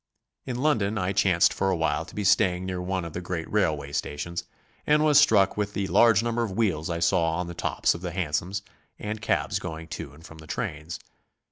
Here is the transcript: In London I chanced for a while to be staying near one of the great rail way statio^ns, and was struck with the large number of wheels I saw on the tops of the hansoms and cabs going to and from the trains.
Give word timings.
In 0.47 0.63
London 0.63 0.97
I 0.97 1.13
chanced 1.13 1.53
for 1.53 1.69
a 1.69 1.75
while 1.75 2.05
to 2.05 2.15
be 2.15 2.23
staying 2.23 2.65
near 2.65 2.81
one 2.81 3.05
of 3.05 3.13
the 3.13 3.21
great 3.21 3.47
rail 3.53 3.77
way 3.77 3.89
statio^ns, 3.91 4.45
and 4.87 5.05
was 5.05 5.19
struck 5.21 5.57
with 5.57 5.75
the 5.75 5.85
large 5.85 6.23
number 6.23 6.41
of 6.41 6.49
wheels 6.57 6.89
I 6.89 6.97
saw 6.97 7.33
on 7.35 7.45
the 7.45 7.53
tops 7.53 7.93
of 7.93 8.01
the 8.01 8.09
hansoms 8.09 8.63
and 8.97 9.21
cabs 9.21 9.59
going 9.59 9.87
to 9.89 10.11
and 10.13 10.25
from 10.25 10.39
the 10.39 10.47
trains. 10.47 10.99